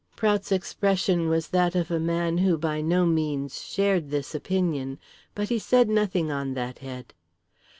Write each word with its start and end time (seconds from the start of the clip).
Prout's 0.15 0.51
expression 0.51 1.29
was 1.29 1.49
that 1.49 1.75
of 1.75 1.91
a 1.91 1.99
man 1.99 2.39
who 2.39 2.57
by 2.57 2.81
no 2.81 3.05
means 3.05 3.61
shared 3.61 4.09
this 4.09 4.33
opinion, 4.33 4.97
but 5.35 5.49
he 5.49 5.59
said 5.59 5.89
nothing 5.89 6.31
on 6.31 6.55
that 6.55 6.79
head. 6.79 7.13